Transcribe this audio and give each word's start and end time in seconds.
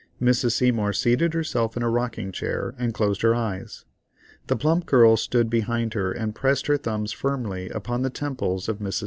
Mrs. 0.19 0.53
Seymour 0.53 0.93
seated 0.93 1.35
herself 1.35 1.77
in 1.77 1.83
a 1.83 1.89
rocking 1.89 2.31
chair 2.31 2.73
and 2.79 2.91
closed 2.91 3.21
her 3.21 3.35
eyes; 3.35 3.85
the 4.47 4.55
plump 4.55 4.87
girl 4.87 5.15
stood 5.15 5.47
behind 5.47 5.93
her 5.93 6.11
and 6.11 6.33
pressed 6.33 6.65
her 6.65 6.77
thumbs 6.79 7.11
firmly 7.11 7.69
upon 7.69 8.01
the 8.01 8.09
temples 8.09 8.67
of 8.67 8.79
Mrs. 8.79 8.87
S. 8.87 8.99